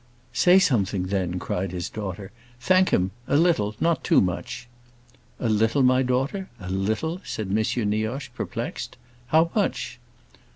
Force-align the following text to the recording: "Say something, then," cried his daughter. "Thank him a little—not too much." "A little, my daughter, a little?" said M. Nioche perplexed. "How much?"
"Say 0.33 0.57
something, 0.57 1.03
then," 1.03 1.37
cried 1.37 1.71
his 1.71 1.87
daughter. 1.87 2.31
"Thank 2.59 2.89
him 2.89 3.11
a 3.27 3.37
little—not 3.37 4.03
too 4.03 4.19
much." 4.19 4.67
"A 5.39 5.47
little, 5.47 5.83
my 5.83 6.01
daughter, 6.01 6.49
a 6.59 6.69
little?" 6.71 7.21
said 7.23 7.55
M. 7.55 7.63
Nioche 7.91 8.29
perplexed. 8.33 8.97
"How 9.27 9.51
much?" 9.53 9.99